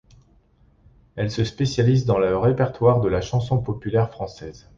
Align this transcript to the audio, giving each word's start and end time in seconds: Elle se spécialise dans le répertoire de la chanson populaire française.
Elle 1.15 1.29
se 1.29 1.43
spécialise 1.43 2.07
dans 2.07 2.17
le 2.17 2.35
répertoire 2.35 3.01
de 3.01 3.07
la 3.07 3.21
chanson 3.21 3.61
populaire 3.61 4.09
française. 4.09 4.67